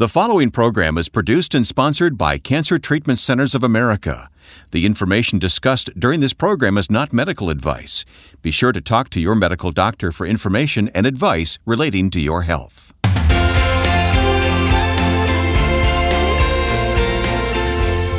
[0.00, 4.30] The following program is produced and sponsored by Cancer Treatment Centers of America.
[4.70, 8.06] The information discussed during this program is not medical advice.
[8.40, 12.44] Be sure to talk to your medical doctor for information and advice relating to your
[12.44, 12.94] health.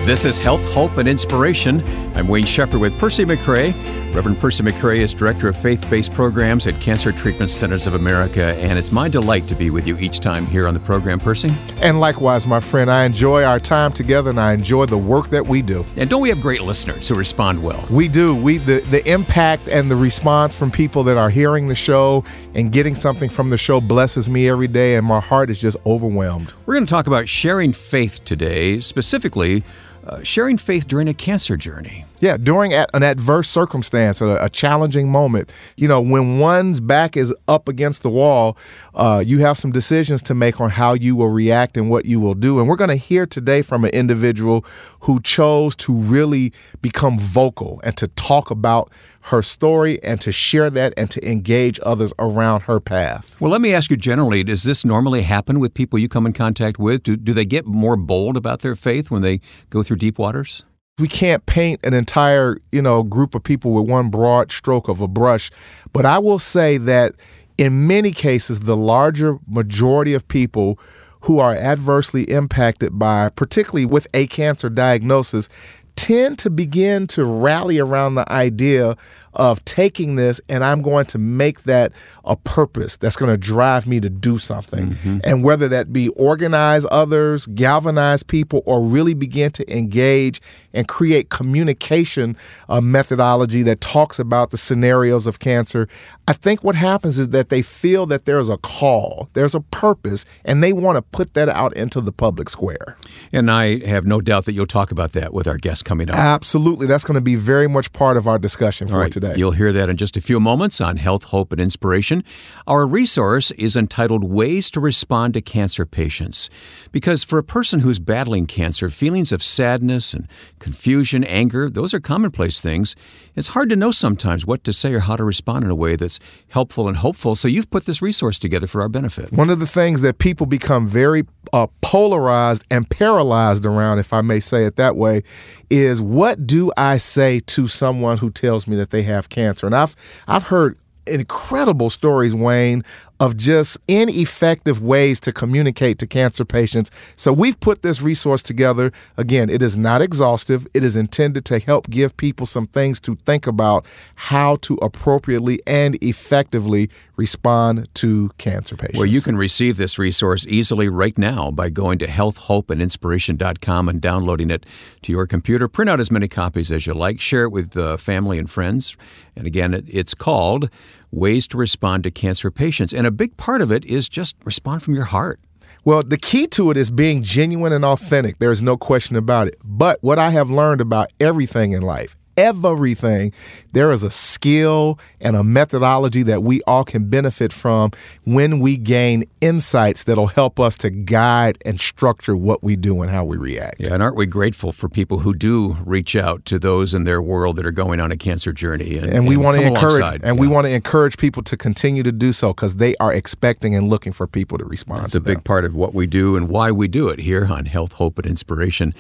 [0.06, 1.82] This is Health, Hope, and Inspiration.
[2.16, 4.01] I'm Wayne Shepherd with Percy McCray.
[4.14, 8.44] Reverend Percy McCray is Director of Faith Based Programs at Cancer Treatment Centers of America,
[8.60, 11.50] and it's my delight to be with you each time here on the program, Percy.
[11.78, 15.48] And likewise, my friend, I enjoy our time together and I enjoy the work that
[15.48, 15.86] we do.
[15.96, 17.88] And don't we have great listeners who respond well?
[17.90, 18.36] We do.
[18.36, 22.70] We the, the impact and the response from people that are hearing the show and
[22.70, 26.52] getting something from the show blesses me every day, and my heart is just overwhelmed.
[26.66, 29.64] We're going to talk about sharing faith today, specifically
[30.06, 32.06] uh, sharing faith during a cancer journey.
[32.22, 37.34] Yeah, during an adverse circumstance, a, a, challenging moment, you know, when one's back is
[37.48, 38.56] up against the wall,
[38.94, 42.20] uh, you have some decisions to make on how you will react and what you
[42.20, 42.60] will do.
[42.60, 44.64] And we're going to hear today from an individual
[45.02, 48.92] who chose to really become vocal and to talk about
[49.26, 53.36] her story and to share that and to engage others around her path.
[53.42, 56.34] Well, let me ask you generally does this normally happen with people you come in
[56.34, 57.02] contact with?
[57.02, 60.64] Do, do they get more bold about their faith when they go through deep waters?
[61.02, 65.02] We can't paint an entire you know group of people with one broad stroke of
[65.02, 65.52] a brush.
[65.92, 67.16] But i will say that
[67.58, 70.80] in many cases the larger majority of people
[71.22, 75.50] who are adversely impacted by particularly with a cancer diagnosis
[75.96, 78.96] tend to begin to rally around the idea
[79.34, 81.94] of taking this and I'm going to make that
[82.26, 84.92] a purpose that's going to drive me to do something.
[84.92, 85.20] Mm-hmm.
[85.24, 90.42] And whether that be organize others, galvanize people, or really begin to engage
[90.74, 92.36] and create communication
[92.70, 95.88] uh, methodology that talks about the scenarios of cancer,
[96.28, 100.26] I think what happens is that they feel that there's a call, there's a purpose,
[100.46, 102.98] and they want to put that out into the public square.
[103.32, 106.16] And I have no doubt that you'll talk about that with our guests coming up.
[106.16, 106.88] Absolutely.
[106.88, 109.40] That's going to be very much part of our discussion for today today.
[109.40, 112.24] You'll hear that in just a few moments on Health, Hope, and Inspiration.
[112.68, 116.50] Our resource is entitled Ways to Respond to Cancer Patients.
[116.92, 120.28] Because for a person who's battling cancer, feelings of sadness and
[120.60, 122.96] confusion, anger, those are commonplace things.
[123.36, 125.96] It's hard to know sometimes what to say or how to respond in a way
[125.96, 127.36] that's helpful and hopeful.
[127.36, 129.32] So you've put this resource together for our benefit.
[129.32, 131.24] One of the things that people become very
[131.54, 135.24] uh, polarized and paralyzed around, if I may say it that way,
[135.70, 139.66] is what do I say to someone who tells me that they have cancer?
[139.66, 139.96] And I've
[140.28, 140.78] I've heard
[141.08, 142.84] incredible stories, Wayne,
[143.22, 146.90] of just ineffective ways to communicate to cancer patients.
[147.16, 148.92] So we've put this resource together.
[149.16, 150.66] Again, it is not exhaustive.
[150.74, 155.62] It is intended to help give people some things to think about how to appropriately
[155.68, 158.98] and effectively respond to cancer patients.
[158.98, 164.50] Well, you can receive this resource easily right now by going to healthhopeandinspiration.com and downloading
[164.50, 164.66] it
[165.04, 165.68] to your computer.
[165.68, 167.22] Print out as many copies as you like.
[167.22, 168.98] Share it with uh, family and friends.
[169.36, 170.72] And again, it's called
[171.12, 172.94] Ways to Respond to Cancer Patients.
[172.94, 175.40] And a big part of it is just respond from your heart.
[175.84, 178.38] Well, the key to it is being genuine and authentic.
[178.40, 179.56] There's no question about it.
[179.64, 183.34] But what I have learned about everything in life everything,
[183.74, 187.92] there is a skill and a methodology that we all can benefit from
[188.24, 193.12] when we gain insights that'll help us to guide and structure what we do and
[193.12, 193.80] how we react.
[193.80, 197.22] Yeah, and aren't we grateful for people who do reach out to those in their
[197.22, 198.98] world that are going on a cancer journey?
[198.98, 200.32] And, and we want to encourage and yeah.
[200.34, 203.88] we want to encourage people to continue to do so because they are expecting and
[203.88, 205.06] looking for people to respond.
[205.06, 205.36] It's a them.
[205.36, 208.18] big part of what we do and why we do it here on Health, Hope,
[208.18, 208.94] and Inspiration.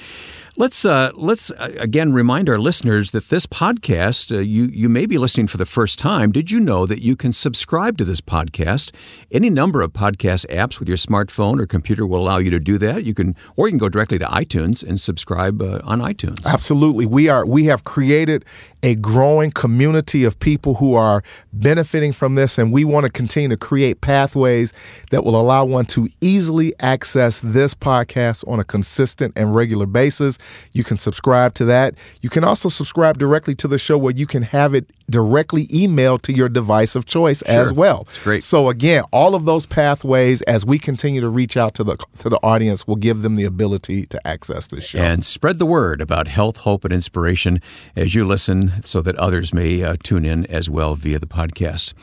[0.57, 5.06] Let's uh, let's uh, again remind our listeners that this podcast uh, you you may
[5.06, 6.34] be listening for the first time.
[6.34, 8.91] Did you know that you can subscribe to this podcast?
[9.31, 12.78] Any number of podcast apps with your smartphone or computer will allow you to do
[12.79, 13.06] that.
[13.06, 16.45] You can or you can go directly to iTunes and subscribe uh, on iTunes.
[16.45, 18.44] Absolutely, we are we have created
[18.83, 23.49] a growing community of people who are benefiting from this, and we want to continue
[23.49, 24.73] to create pathways
[25.11, 30.37] that will allow one to easily access this podcast on a consistent and regular basis.
[30.72, 31.95] You can subscribe to that.
[32.22, 36.22] You can also subscribe directly to the show where you can have it directly emailed
[36.23, 37.61] to your device of choice sure.
[37.61, 38.05] as well.
[38.05, 38.43] That's great.
[38.43, 42.29] So again, all of those pathways as we continue to reach out to the to
[42.29, 44.99] the audience will give them the ability to access this show.
[44.99, 47.61] And spread the word about health, hope and inspiration
[47.96, 51.93] as you listen so that others may uh, tune in as well via the podcast.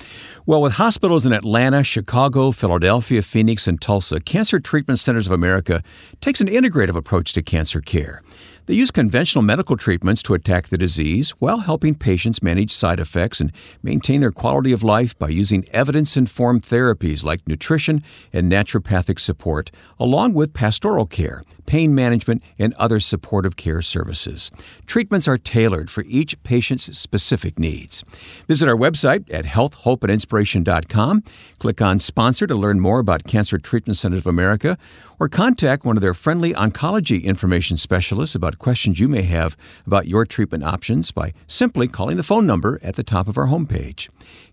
[0.46, 5.82] Well, with hospitals in Atlanta, Chicago, Philadelphia, Phoenix, and Tulsa, Cancer Treatment Centers of America
[6.22, 8.22] takes an integrative approach to cancer care.
[8.68, 13.40] They use conventional medical treatments to attack the disease while helping patients manage side effects
[13.40, 13.50] and
[13.82, 19.70] maintain their quality of life by using evidence informed therapies like nutrition and naturopathic support,
[19.98, 24.50] along with pastoral care, pain management, and other supportive care services.
[24.84, 28.04] Treatments are tailored for each patient's specific needs.
[28.48, 31.22] Visit our website at healthhopeandinspiration.com.
[31.58, 34.76] Click on Sponsor to learn more about Cancer Treatment Centers of America
[35.18, 39.56] or contact one of their friendly oncology information specialists about questions you may have
[39.86, 43.46] about your treatment options by simply calling the phone number at the top of our
[43.46, 44.08] homepage.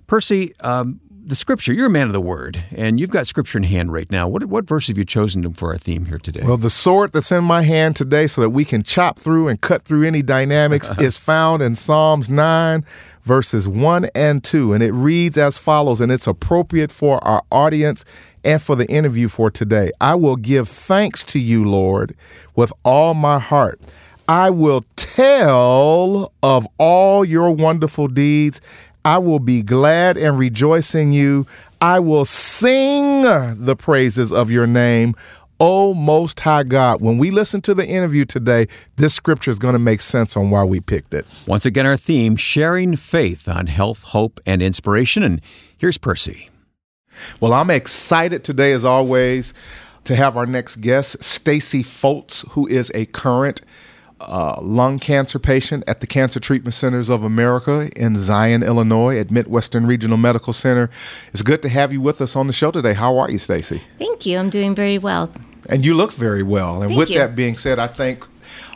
[0.06, 3.64] Percy, um, the scripture, you're a man of the word, and you've got scripture in
[3.64, 4.26] hand right now.
[4.26, 6.40] What, what verse have you chosen for our theme here today?
[6.42, 9.60] Well, the sword that's in my hand today, so that we can chop through and
[9.60, 12.82] cut through any dynamics, is found in Psalms 9,
[13.24, 14.72] verses 1 and 2.
[14.72, 18.06] And it reads as follows, and it's appropriate for our audience
[18.42, 19.90] and for the interview for today.
[20.00, 22.16] I will give thanks to you, Lord,
[22.56, 23.78] with all my heart.
[24.28, 28.60] I will tell of all your wonderful deeds.
[29.04, 31.46] I will be glad and rejoice in you.
[31.80, 35.14] I will sing the praises of your name.
[35.60, 37.00] O Most High God.
[37.00, 40.50] When we listen to the interview today, this scripture is going to make sense on
[40.50, 41.26] why we picked it.
[41.46, 45.24] Once again, our theme sharing faith on health, hope, and inspiration.
[45.24, 45.40] And
[45.76, 46.48] here's Percy.
[47.40, 49.52] Well, I'm excited today, as always,
[50.04, 53.60] to have our next guest, Stacy Foltz, who is a current
[54.20, 59.30] uh, lung cancer patient at the Cancer Treatment Centers of America in Zion, Illinois, at
[59.30, 60.90] Midwestern Regional Medical Center.
[61.32, 62.94] It's good to have you with us on the show today.
[62.94, 63.82] How are you, Stacy?
[63.98, 64.38] Thank you.
[64.38, 65.30] I'm doing very well.
[65.68, 66.82] And you look very well.
[66.82, 67.18] And Thank with you.
[67.18, 68.26] that being said, I think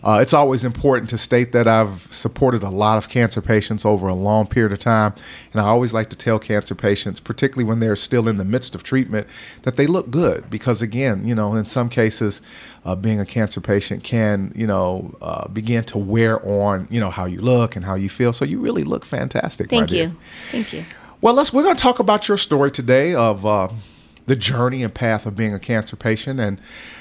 [0.03, 4.09] uh, it's always important to state that I've supported a lot of cancer patients over
[4.09, 5.15] a long period of time.
[5.53, 8.75] And I always like to tell cancer patients, particularly when they're still in the midst
[8.75, 9.27] of treatment,
[9.63, 10.51] that they look good.
[10.51, 12.43] Because again, you know, in some cases,
[12.85, 17.11] uh, being a cancer patient can, you know, uh, begin to wear on, you know,
[17.11, 18.33] how you look and how you feel.
[18.33, 19.71] So you really look fantastic.
[19.71, 20.09] Thank dear.
[20.09, 20.17] you.
[20.51, 20.85] Thank you.
[21.21, 21.53] Well, let's.
[21.53, 23.69] We're going to talk about your story today of uh,
[24.27, 26.41] the journey and path of being a cancer patient.
[26.41, 26.61] And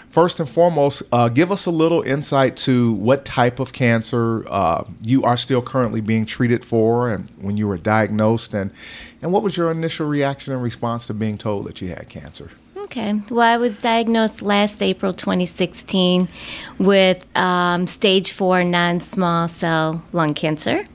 [0.09, 4.83] first and foremost, uh, give us a little insight to what type of cancer uh,
[5.01, 8.71] you are still currently being treated for, and when you were diagnosed, and
[9.21, 12.51] and what was your initial reaction and response to being told that you had cancer?
[12.77, 13.21] Okay.
[13.29, 16.27] Well, I was diagnosed last April 2016
[16.77, 20.85] with um, stage four non small cell lung cancer.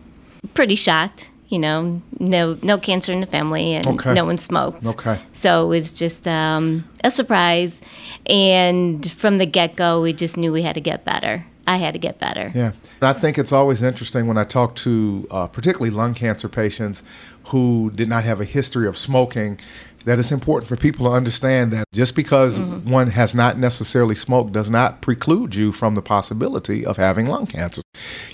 [0.53, 1.31] Pretty shocked.
[1.49, 4.15] You know, no no cancer in the family, and Okay.
[4.15, 4.87] no one smokes.
[4.87, 5.19] Okay.
[5.33, 7.81] So it was just um, a surprise,
[8.27, 11.47] and from the get go, we just knew we had to get better.
[11.69, 12.53] I had to get better.
[12.55, 12.73] Yeah.
[13.01, 17.03] And I think it's always interesting when I talk to uh, particularly lung cancer patients
[17.47, 19.59] who did not have a history of smoking
[20.07, 24.53] that it's important for people to understand that just because one has not necessarily smoked
[24.53, 27.83] does not preclude you from the possibility of having lung cancer.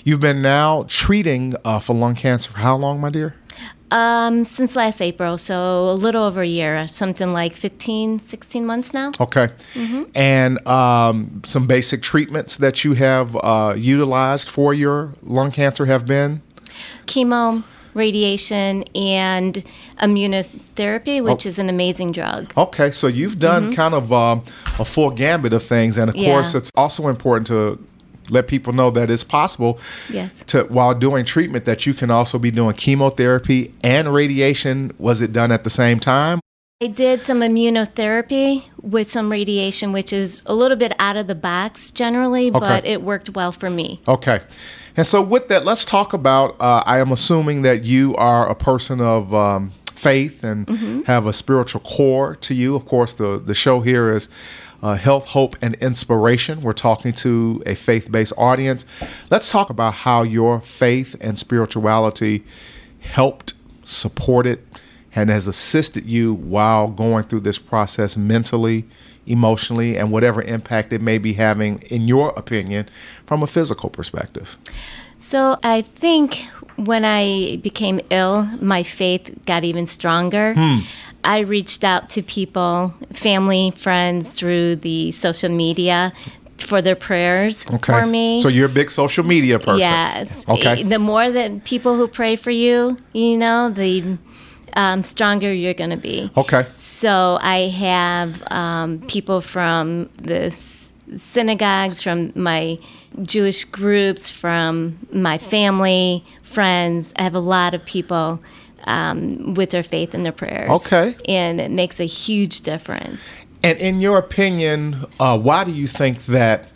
[0.03, 3.35] You've been now treating uh, for lung cancer for how long, my dear?
[3.91, 8.93] Um, since last April, so a little over a year, something like 15, 16 months
[8.93, 9.11] now.
[9.19, 9.49] Okay.
[10.15, 16.07] And um, some basic treatments that you have uh, utilized for your lung cancer have
[16.07, 16.41] been?
[17.05, 19.63] chemo, radiation, and
[20.01, 22.51] immunotherapy, which is an amazing drug.
[22.57, 24.43] Okay, so you've done kind of um,
[24.79, 26.31] a full gambit of things, and of Yeah.
[26.33, 27.79] course, it's also important to
[28.29, 29.77] let people know that it's possible
[30.09, 30.43] Yes.
[30.47, 34.91] to while doing treatment that you can also be doing chemotherapy and radiation.
[34.97, 36.39] Was it done at the same time?
[36.83, 41.35] I did some immunotherapy with some radiation, which is a little bit out of the
[41.35, 44.01] box generally, but it worked well for me.
[44.05, 44.41] Okay.
[44.97, 46.59] And so, with that, let's talk about.
[46.59, 50.67] Uh, I am assuming that you are a person of um, faith and
[51.07, 52.75] have a spiritual core to you.
[52.75, 54.27] Of course, the, the show here is
[54.81, 56.59] uh, Health, Hope, and Inspiration.
[56.59, 58.83] We're talking to a faith based audience.
[59.31, 62.43] Let's talk about how your faith and spirituality
[62.99, 63.53] helped,
[63.85, 64.59] supported,
[65.15, 68.85] and has assisted you while going through this process mentally,
[69.25, 72.89] emotionally, and whatever impact it may be having, in your opinion,
[73.25, 74.57] from a physical perspective.
[75.17, 80.53] So I think when I became ill, my faith got even stronger.
[80.53, 80.79] Hmm.
[81.23, 86.11] I reached out to people, family, friends through the social media
[86.57, 88.41] for their prayers for me.
[88.41, 89.79] So you're a big social media person.
[89.79, 90.45] Yes.
[90.47, 90.83] Okay.
[90.83, 94.17] The more that people who pray for you, you know, the
[94.75, 96.31] um, stronger you're going to be.
[96.35, 96.65] Okay.
[96.73, 100.51] So I have um, people from the
[101.17, 102.79] synagogues, from my
[103.21, 107.13] Jewish groups, from my family, friends.
[107.17, 108.41] I have a lot of people
[108.85, 110.69] um, with their faith and their prayers.
[110.71, 111.15] Okay.
[111.27, 113.33] And it makes a huge difference.
[113.61, 116.67] And in your opinion, uh, why do you think that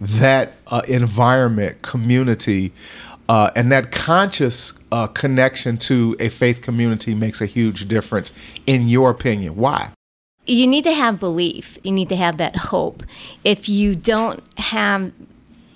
[0.00, 2.72] that uh, environment, community,
[3.28, 8.32] uh, and that conscious uh, connection to a faith community makes a huge difference?
[8.66, 9.92] In your opinion, why?
[10.46, 11.78] You need to have belief.
[11.82, 13.02] You need to have that hope.
[13.44, 15.12] If you don't have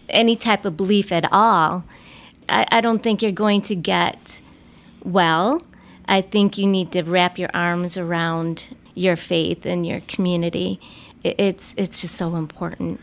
[0.09, 1.85] any type of belief at all,
[2.49, 4.41] I, I don't think you're going to get
[5.03, 5.63] well.
[6.07, 10.81] I think you need to wrap your arms around your faith and your community.
[11.23, 13.01] It's it's just so important.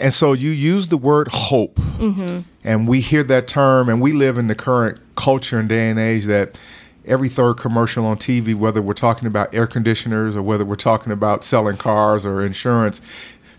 [0.00, 2.40] And so you use the word hope, mm-hmm.
[2.64, 5.98] and we hear that term, and we live in the current culture and day and
[5.98, 6.58] age that
[7.06, 11.12] every third commercial on TV, whether we're talking about air conditioners or whether we're talking
[11.12, 13.00] about selling cars or insurance,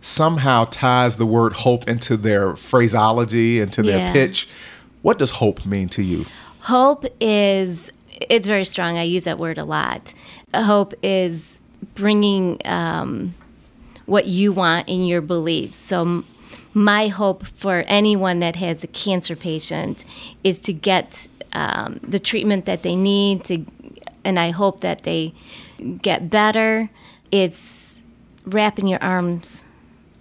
[0.02, 4.14] somehow ties the word hope into their phraseology, into their Yeah.
[4.14, 4.48] pitch.
[5.02, 6.26] What does hope mean to you?
[6.62, 7.92] Hope is
[8.30, 8.98] it's very strong.
[8.98, 10.14] I use that word a lot.
[10.54, 11.60] Hope is
[11.96, 13.34] bringing um,
[14.06, 15.78] what you want in your beliefs.
[15.78, 16.24] So
[16.74, 20.06] my hope for anyone that has a cancer patient
[20.44, 23.66] is to get um, the treatment that they need to,
[24.24, 25.34] and I hope that they
[26.02, 26.90] get better.
[27.32, 28.02] It's
[28.46, 29.64] wrapping your arms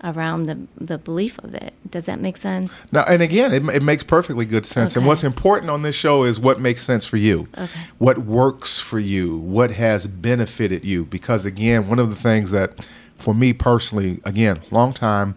[0.02, 1.72] around the the belief of it.
[1.90, 2.82] Does that make sense?
[2.92, 4.96] Now, and again, it, it makes perfectly good sense.
[4.96, 7.80] And what's important on this show is what makes sense for you, Okay.
[7.98, 11.04] what works for you, what has benefited you.
[11.04, 12.84] Because again, one of the things that,
[13.24, 15.34] for me personally, again, long time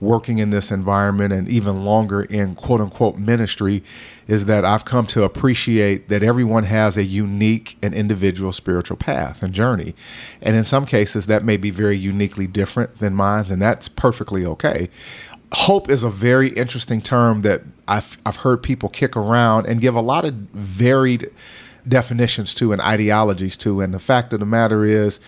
[0.00, 3.82] working in this environment and even longer in quote unquote ministry,
[4.28, 9.42] is that I've come to appreciate that everyone has a unique and individual spiritual path
[9.42, 9.96] and journey.
[10.40, 14.46] And in some cases, that may be very uniquely different than mine, and that's perfectly
[14.46, 14.88] okay
[15.52, 19.94] hope is a very interesting term that I've, I've heard people kick around and give
[19.94, 21.30] a lot of varied
[21.86, 23.80] definitions to and ideologies to.
[23.80, 25.20] And the fact of the matter is,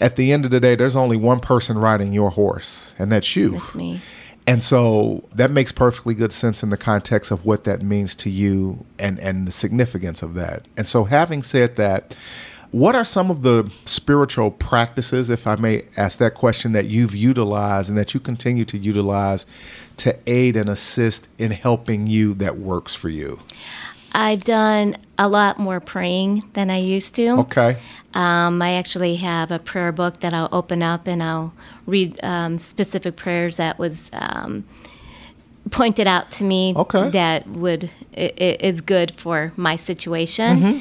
[0.00, 3.34] at the end of the day, there's only one person riding your horse, and that's
[3.36, 3.50] you.
[3.50, 4.00] That's me.
[4.46, 8.30] And so that makes perfectly good sense in the context of what that means to
[8.30, 10.64] you and, and the significance of that.
[10.74, 12.16] And so, having said that,
[12.70, 17.14] what are some of the spiritual practices, if I may ask that question, that you've
[17.14, 19.46] utilized and that you continue to utilize
[19.98, 23.40] to aid and assist in helping you that works for you?
[24.12, 27.28] I've done a lot more praying than I used to.
[27.40, 27.76] Okay.
[28.14, 31.52] Um, I actually have a prayer book that I'll open up and I'll
[31.86, 34.64] read um, specific prayers that was um,
[35.70, 37.10] pointed out to me Okay.
[37.10, 40.58] that would is good for my situation.
[40.60, 40.78] Mm-hmm.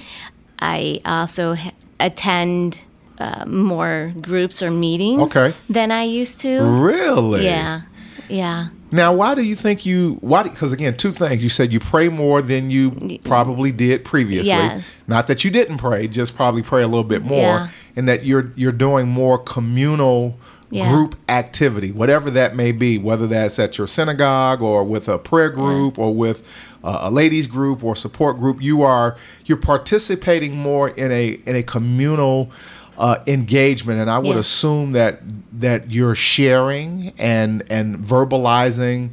[0.60, 2.80] I also ha- attend
[3.20, 5.54] uh, more groups or meetings Okay.
[5.70, 6.62] than I used to.
[6.64, 7.44] Really?
[7.46, 7.82] Yeah,
[8.30, 8.68] yeah.
[8.92, 10.18] Now, why do you think you?
[10.22, 10.44] Why?
[10.44, 11.44] Because again, two things.
[11.44, 14.48] You said you pray more than you probably did previously.
[14.50, 15.04] Yes.
[15.08, 17.68] Not that you didn't pray, just probably pray a little bit more, Yeah.
[17.96, 20.38] and that you're you're doing more communal
[20.70, 20.90] Yeah.
[20.92, 25.50] group activity, whatever that may be, whether that's at your synagogue or with a prayer
[25.50, 26.44] group or with
[26.84, 28.62] uh, a ladies group or support group.
[28.62, 32.52] You are you're participating more in a in a communal.
[32.98, 34.40] Uh, engagement, and I would Yeah.
[34.40, 35.22] assume that
[35.60, 39.10] that you're sharing and and verbalizing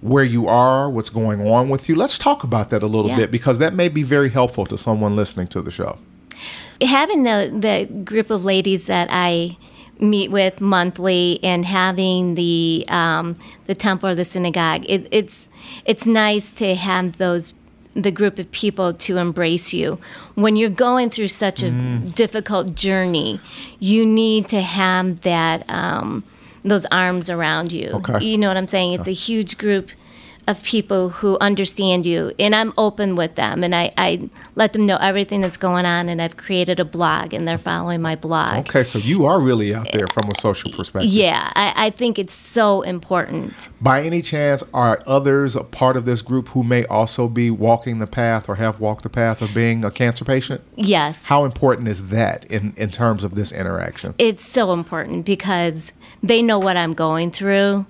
[0.00, 1.96] where you are, what's going on with you.
[1.96, 3.16] Let's talk about that a little Yeah.
[3.16, 5.98] bit because that may be very helpful to someone listening to the show.
[6.80, 9.56] having the the group of ladies that I
[9.98, 13.34] meet with monthly and having the um,
[13.66, 15.48] the temple or the synagogue, it, it's
[15.84, 17.52] it's nice to have those
[18.02, 19.98] the group of people to embrace you
[20.34, 23.40] when you're going through such a difficult journey.
[23.78, 26.24] You need to have that um,
[26.64, 27.90] those arms around you.
[27.90, 28.24] Okay.
[28.24, 28.92] You know what I'm saying?
[28.92, 29.90] It's a huge group
[30.48, 34.82] of people who understand you and i'm open with them and I, I let them
[34.86, 38.66] know everything that's going on and i've created a blog and they're following my blog
[38.68, 41.10] Okay, so you are really out there from a social perspective.
[41.12, 46.06] yeah I, I think it's so important By any chance, are others a part of
[46.06, 49.54] this group who may also be walking the path or have walked the path of
[49.54, 50.62] being a cancer patient?
[50.76, 54.14] yes How important is that in, in terms of this interaction?
[54.18, 57.84] it's so important because they know what i'm going through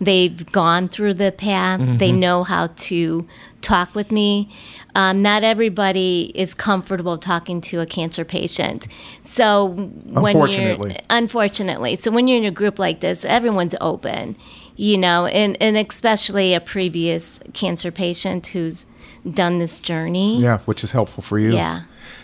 [0.00, 3.26] they've gone through the path they know how to
[3.60, 4.48] talk with me
[4.94, 8.88] um, not everybody is comfortable talking to a cancer patient
[9.22, 10.90] so when Unfortunately.
[10.92, 14.36] you're unfortunately so when you're in a group like this everyone's open
[14.76, 18.86] you know and, and especially a previous cancer patient who's
[19.30, 21.52] done this journey Yeah, which is helpful for you.
[21.52, 21.82] yeah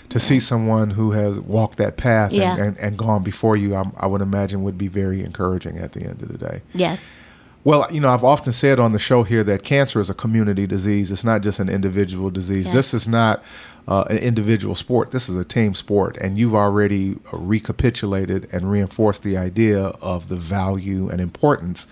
[0.09, 2.55] To see someone who has walked that path Yeah.
[2.57, 5.93] and, and, and gone before you, I, I would imagine would be very encouraging at
[5.93, 6.63] the end of the day.
[6.75, 7.21] yes
[7.69, 10.67] Well, you know, I've often said on the show here that cancer is a community
[10.67, 11.11] disease.
[11.11, 12.65] It's not just an individual disease.
[12.65, 12.75] Yes.
[12.75, 13.43] This is not
[13.87, 15.11] uh, an individual sport.
[15.11, 16.17] This is a team sport.
[16.17, 21.87] And you've already recapitulated and reinforced the idea of the value and importance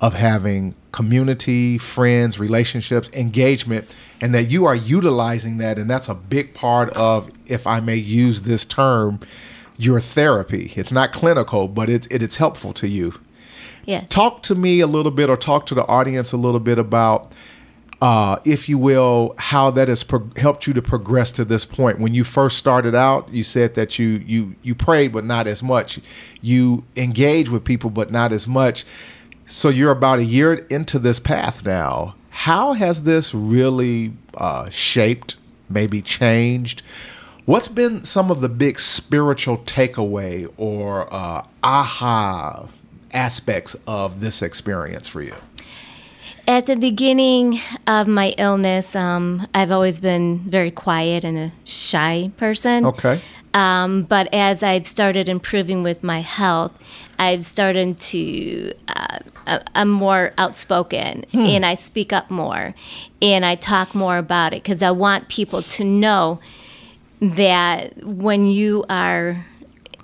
[0.00, 5.78] of having community, friends, relationships, engagement, and that you are utilizing that.
[5.78, 9.20] And that's a big part of, if I may use this term,
[9.76, 10.72] your therapy.
[10.76, 13.20] It's not clinical, but it's, it, it's helpful to you.
[13.84, 14.06] Yes.
[14.08, 17.32] Talk to me a little bit, or talk to the audience a little bit about,
[18.00, 21.98] uh, if you will, how that has pro- helped you to progress to this point.
[21.98, 25.62] When you first started out, you said that you you you prayed, but not as
[25.62, 26.00] much.
[26.40, 28.84] You engage with people, but not as much.
[29.46, 32.14] So you're about a year into this path now.
[32.30, 35.36] How has this really uh, shaped,
[35.68, 36.82] maybe changed?
[37.46, 42.68] What's been some of the big spiritual takeaway or uh, aha
[43.12, 45.34] aspects of this experience for you?
[46.48, 52.32] At the beginning of my illness, um, I've always been very quiet and a shy
[52.36, 52.86] person.
[52.86, 53.20] Okay.
[53.54, 56.72] Um, but as I've started improving with my health,
[57.18, 59.18] I've started to, uh,
[59.74, 62.74] I'm more outspoken and I speak up more
[63.20, 66.40] and I talk more about it because I want people to know
[67.20, 69.44] that when you are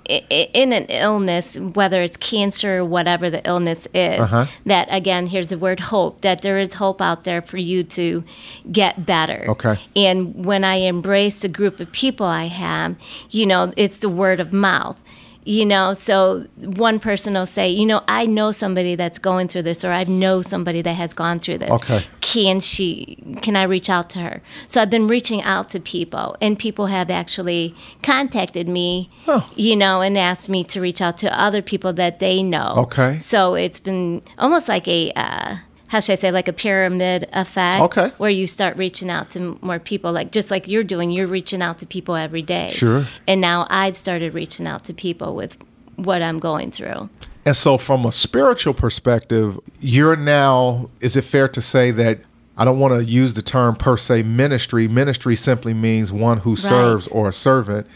[0.07, 4.45] in an illness, whether it's cancer or whatever the illness is, Uh-huh.
[4.65, 8.23] that again, here's the word hope, that there is hope out there for you to
[8.71, 9.45] get better.
[9.49, 9.77] Okay.
[9.95, 12.95] And when I embrace the group of people I have,
[13.29, 15.01] you know, it's the word of mouth.
[15.47, 19.61] You know, so one person will say, you know, I know somebody that's going through
[19.61, 21.71] this, or I know somebody that has gone through this.
[21.71, 22.03] Okay.
[22.19, 24.41] Can she, can I reach out to her?
[24.67, 27.73] So I've been reaching out to people, and people have actually
[28.03, 29.49] contacted me, Oh.
[29.55, 32.73] you know, and asked me to reach out to other people that they know.
[32.79, 33.17] Okay.
[33.17, 35.55] So it's been almost like a, uh,
[35.87, 37.81] how should I say, like a pyramid effect.
[37.81, 38.11] Okay.
[38.17, 41.61] Where you start reaching out to more people, like just like you're doing, you're reaching
[41.61, 42.69] out to people every day.
[42.71, 43.07] Sure.
[43.25, 45.57] And now I've started reaching out to people with
[45.95, 47.09] what I'm going through.
[47.45, 52.19] And so, from a spiritual perspective, you're now, is it fair to say that
[52.57, 54.89] I don't want to use the term per se ministry?
[54.89, 57.87] Ministry simply means one who serves or a servant.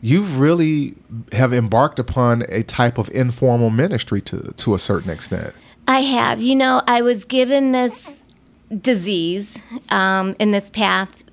[0.00, 0.96] You've really
[1.32, 5.54] have embarked upon a type of informal ministry to, to a certain extent.
[5.88, 6.40] I have.
[6.42, 8.22] You know, I was given this
[8.82, 9.56] disease
[9.88, 11.24] um, in this path.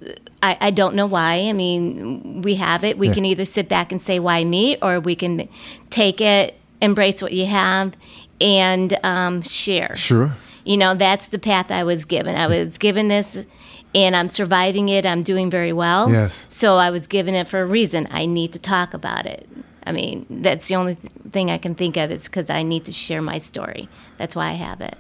[0.41, 1.33] I, I don't know why.
[1.49, 2.97] I mean, we have it.
[2.97, 3.13] We Yeah.
[3.15, 4.77] can either sit back and say, why me?
[4.81, 5.47] Or we can
[5.89, 7.95] take it, embrace what you have,
[8.39, 9.95] and um, share.
[9.95, 10.35] Sure.
[10.63, 12.35] You know, that's the path I was given.
[12.35, 13.37] I was given this,
[13.93, 15.05] and I'm surviving it.
[15.05, 16.09] I'm doing very well.
[16.09, 16.45] Yes.
[16.47, 18.07] So I was given it for a reason.
[18.09, 19.47] I need to talk about it.
[19.86, 22.86] I mean, that's the only th- thing I can think of is because I need
[22.86, 23.88] to share my story.
[24.17, 24.98] That's why I have it.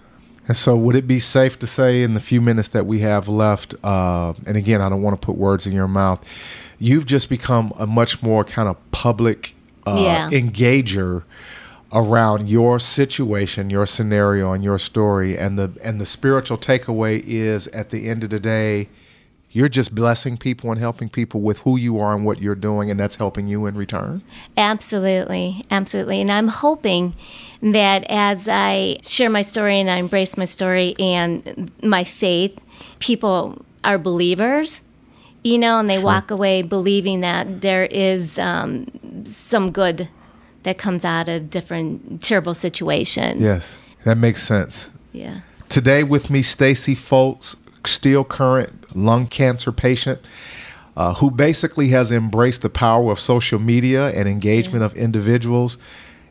[0.47, 3.27] And so, would it be safe to say, in the few minutes that we have
[3.27, 6.23] left, uh, and again, I don't want to put words in your mouth,
[6.77, 9.55] you've just become a much more kind of public
[9.87, 10.29] uh, Yeah.
[10.29, 11.23] engager
[11.91, 15.37] around your situation, your scenario, and your story.
[15.37, 18.89] And the and the spiritual takeaway is, at the end of the day,
[19.55, 22.91] you're just blessing people and helping people with who you are and what you're doing,
[22.91, 24.21] and that's helping you in return.
[24.57, 26.19] Absolutely, absolutely.
[26.19, 27.15] And I'm hoping
[27.61, 32.59] that as I share my story and I embrace my story and my faith,
[32.99, 34.81] people are believers,
[35.41, 38.87] you know, and they walk away believing that there is um,
[39.23, 40.09] some good
[40.63, 43.41] that comes out of different terrible situations.
[43.41, 44.89] Yes, that makes sense.
[45.13, 45.41] Yeah.
[45.69, 47.55] Today with me, Stacy Foltz,
[47.87, 50.21] still current lung cancer patient,
[50.95, 55.77] uh, who basically has embraced the power of social media and engagement of individuals,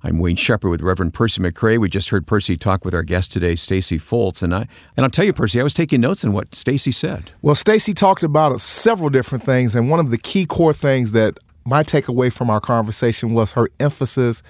[0.00, 1.76] I'm Wayne Shepherd with Reverend Percy McCray.
[1.76, 5.10] We just heard Percy talk with our guest today, Stacy Foltz, and I and I'll
[5.10, 7.32] tell you, Percy, I was taking notes on what Stacy said.
[7.42, 11.10] Well, Stacy talked about uh, several different things, and one of the key core things
[11.12, 14.44] that my takeaway from our conversation was her emphasis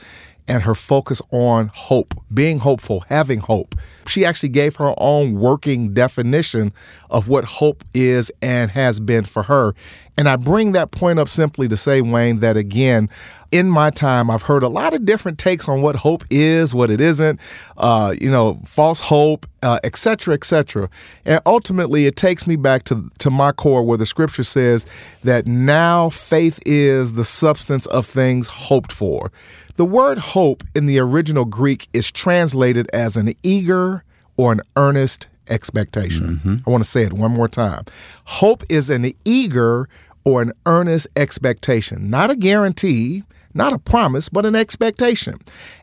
[0.48, 3.74] and her focus on hope, being hopeful, having hope.
[4.06, 6.72] She actually gave her own working definition
[7.10, 9.74] of what hope is and has been for her.
[10.16, 13.08] And I bring that point up simply to say, Wayne, that again,
[13.52, 16.90] in my time, I've heard a lot of different takes on what hope is, what
[16.90, 17.38] it isn't,
[17.76, 20.90] uh, you know, false hope, uh, et cetera, et cetera.
[21.24, 24.86] And ultimately, it takes me back to, to my core where the scripture says
[25.22, 29.30] that now faith is the substance of things hoped for.
[29.78, 34.02] The word hope in the original Greek is translated as an eager
[34.36, 36.40] or an earnest expectation.
[36.44, 36.56] Mm-hmm.
[36.66, 37.84] I want to say it one more time.
[38.24, 39.88] Hope is an eager
[40.24, 43.22] or an earnest expectation, not a guarantee,
[43.54, 45.38] not a promise, but an expectation.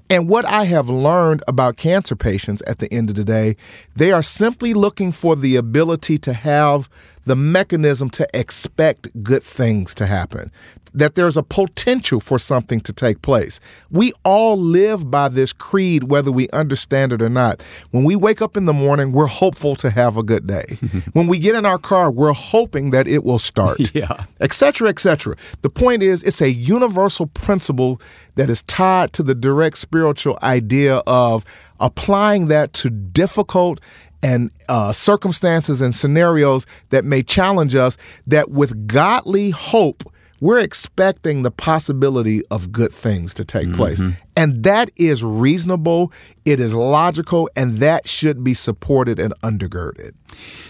[0.10, 3.56] And what I have learned about cancer patients at the end of the day,
[3.96, 6.90] they are simply looking for the ability to have
[7.24, 10.52] the mechanism to expect good things to happen,
[10.96, 13.60] that there's a potential for something to take place.
[13.92, 17.62] We all live by this creed, whether we understand it or not.
[17.92, 20.78] When we wake up in the morning, we're hopeful to have a good day.
[21.14, 24.26] when we get in our car, we're hoping that it will start, yeah.
[24.40, 25.36] etc., etc.
[25.62, 28.02] The point is, it's a universal principle
[28.36, 31.44] that is tied to the direct spiritual idea of
[31.80, 33.82] applying that to difficult
[34.24, 40.04] and uh, circumstances and scenarios that may challenge us, that with godly hope,
[40.40, 43.78] we're expecting the possibility of good things to take mm-hmm.
[43.78, 44.02] place.
[44.36, 46.12] And that is reasonable,
[46.44, 50.14] it is logical, and that should be supported and undergirded.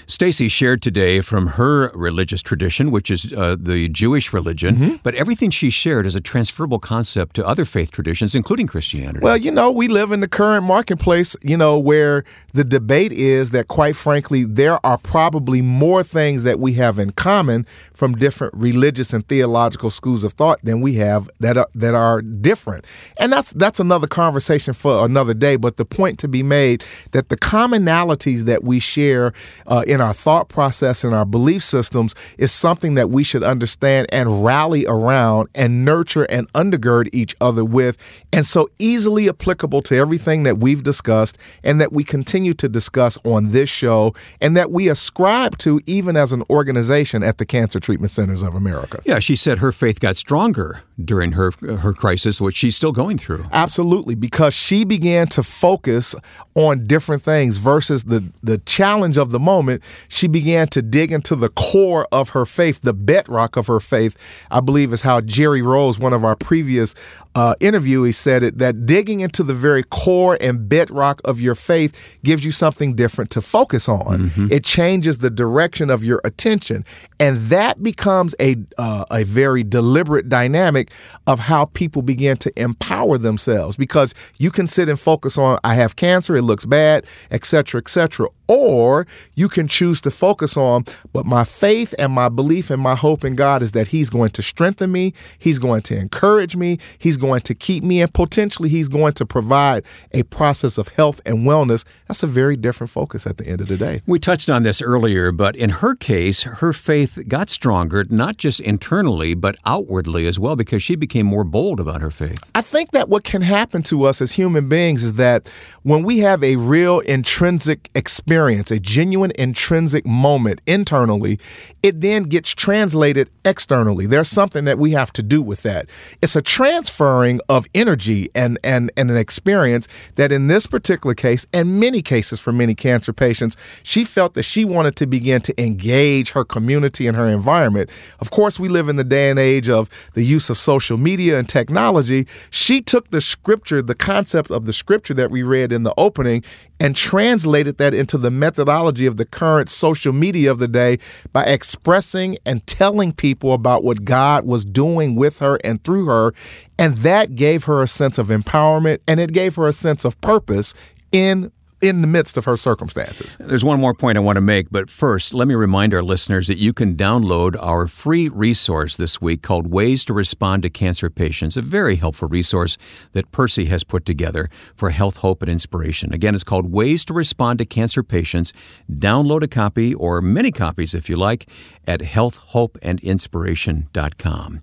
[0.06, 4.96] Stacy shared today from her religious tradition, which is uh, the Jewish religion, mm-hmm.
[5.02, 9.22] but everything she shared is a transferable concept to other faith traditions, including Christianity.
[9.22, 12.24] Well, you know, we live in the current marketplace, you know, where
[12.54, 17.12] the debate is that, quite frankly, there are probably more things that we have in
[17.12, 21.96] common from different religious and theological schools of thought than we have that are, that
[21.96, 22.86] are different.
[23.18, 25.56] And that's that's another conversation for another day.
[25.56, 29.34] But the point to be made that the commonalities that we share
[29.68, 34.08] uh, in our thought process and our belief systems is something that we should understand
[34.12, 37.98] and rally around and nurture and undergird each other with,
[38.32, 43.18] and so easily applicable to everything that we've discussed and that we continue to discuss
[43.24, 47.80] on this show and that we ascribe to even as an organization at the Cancer
[47.80, 49.02] Treatment Centers of America.
[49.06, 53.18] Yeah, she said her faith got stronger during her her crisis, which she's still going
[53.18, 53.46] through.
[53.52, 56.16] Absolutely, because she began to focus
[56.56, 59.84] on different things versus the the challenge of the moment.
[60.08, 64.16] She began to dig into the core of her faith, the bedrock of her faith.
[64.50, 66.96] I believe is how Jerry Rose, one of our previous
[67.36, 68.58] uh, interviewees, said it.
[68.60, 73.32] That digging into the very core and bedrock of your faith gives you something different
[73.32, 74.30] to focus on.
[74.30, 74.48] Mm-hmm.
[74.50, 76.86] It changes the direction of your attention,
[77.20, 80.85] and that becomes a uh, a very deliberate dynamic
[81.28, 85.76] of how people begin to empower themselves because you can sit and focus on I
[85.76, 88.28] have cancer, it looks bad, etc., etc.
[88.48, 92.96] Or you can choose to focus on, but my faith and my belief and my
[92.96, 96.78] hope in God is that He's going to strengthen me, He's going to encourage me,
[97.00, 101.22] He's going to keep me, and potentially He's going to provide a process of health
[101.26, 101.86] and wellness.
[102.08, 104.02] That's a very different focus at the end of the day.
[104.06, 108.60] We touched on this earlier, but in her case, her faith got stronger, not just
[108.60, 112.40] internally, but outwardly as well, because she became more bold about her faith.
[112.54, 115.50] I think that what can happen to us as human beings is that
[115.82, 121.40] when we have a real intrinsic experience, a genuine intrinsic moment internally,
[121.82, 124.06] it then gets translated externally.
[124.06, 125.90] There's something that we have to do with that.
[126.22, 131.46] It's a transferring of energy and, and, and an experience that in this particular case,
[131.54, 135.62] and many cases for many cancer patients, she felt that she wanted to begin to
[135.62, 137.90] engage her community and her environment.
[138.20, 141.40] Of course, we live in the day and age of the use of social media
[141.40, 142.28] and technology.
[142.50, 146.44] She took the scripture, the concept of the scripture that we read in the opening,
[146.80, 150.98] and translated that into the methodology of the current social media of the day
[151.32, 156.34] by expressing and telling people about what God was doing with her and through her.
[156.78, 160.20] And that gave her a sense of empowerment and it gave her a sense of
[160.22, 160.74] purpose
[161.12, 163.38] in in the midst of her circumstances.
[163.40, 166.48] There's one more point I want to make, but first, let me remind our listeners
[166.48, 171.10] that you can download our free resource this week called Ways to Respond to Cancer
[171.10, 172.78] Patients, a very helpful resource
[173.12, 176.14] that Percy has put together for health, hope, and inspiration.
[176.14, 178.54] Again, it's called Ways to Respond to Cancer Patients.
[178.92, 181.48] Download a copy or many copies if you like
[181.88, 184.62] at healthhopeandinspiration.com.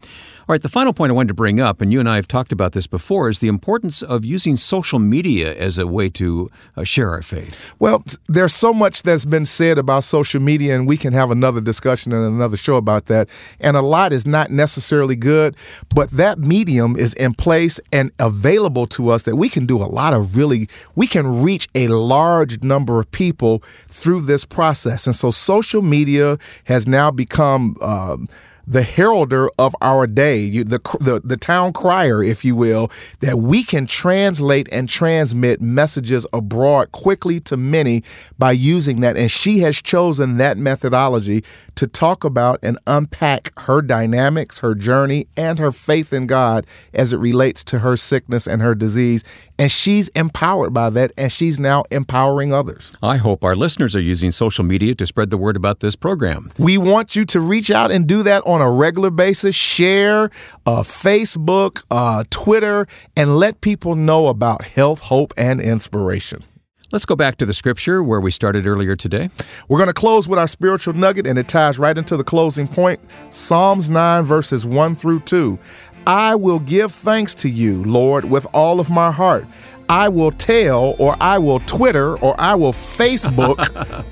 [0.48, 2.26] All right, the final point I wanted to bring up, and you and I have
[2.26, 6.50] talked about this before, is the importance of using social media as a way to
[6.76, 7.74] uh, share our faith.
[7.78, 11.60] Well, there's so much that's been said about social media, and we can have another
[11.60, 13.28] discussion and another show about that.
[13.60, 15.56] And a lot is not necessarily good,
[15.94, 19.86] but that medium is in place and available to us that we can do a
[19.86, 25.06] lot of really, we can reach a large number of people through this process.
[25.06, 27.76] And so social media has now become.
[27.80, 28.28] Um,
[28.66, 33.36] the heralder of our day, you, the, the the town crier, if you will, that
[33.36, 38.02] we can translate and transmit messages abroad quickly to many
[38.38, 39.16] by using that.
[39.16, 41.44] And she has chosen that methodology
[41.74, 47.12] to talk about and unpack her dynamics, her journey, and her faith in God as
[47.12, 49.24] it relates to her sickness and her disease.
[49.58, 52.96] And she's empowered by that, and she's now empowering others.
[53.02, 56.50] I hope our listeners are using social media to spread the word about this program.
[56.58, 59.54] We want you to reach out and do that on a regular basis.
[59.54, 60.30] Share
[60.66, 62.86] uh, Facebook, uh, Twitter,
[63.16, 66.44] and let people know about health, hope, and inspiration.
[66.92, 69.30] Let's go back to the scripture where we started earlier today.
[69.66, 72.68] We're going to close with our spiritual nugget, and it ties right into the closing
[72.68, 75.58] point Psalms 9, verses 1 through 2.
[76.06, 79.46] I will give thanks to you, Lord, with all of my heart.
[79.92, 83.58] I will tell, or I will Twitter, or I will Facebook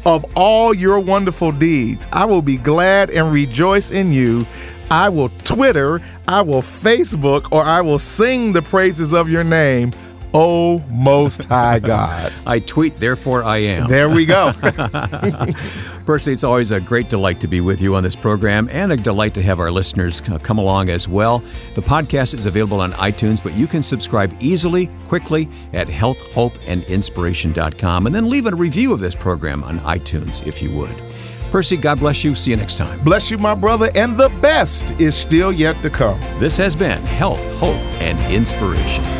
[0.05, 2.07] of all your wonderful deeds.
[2.13, 4.47] I will be glad and rejoice in you.
[4.91, 9.93] I will Twitter, I will Facebook, or I will sing the praises of your name.
[10.33, 12.33] Oh, most high God.
[12.47, 13.89] I tweet, therefore I am.
[13.89, 14.53] There we go.
[16.07, 18.97] Percy, it's always a great delight to be with you on this program and a
[18.97, 21.43] delight to have our listeners come along as well.
[21.75, 28.15] The podcast is available on iTunes, but you can subscribe easily, quickly at healthhopeandinspiration.com and
[28.15, 30.97] then leave a review of this program on iTunes if you would.
[31.51, 32.37] Percy, God bless you.
[32.37, 33.03] See you next time.
[33.03, 36.21] Bless you, my brother, and the best is still yet to come.
[36.39, 39.20] This has been Health, Hope, and Inspiration.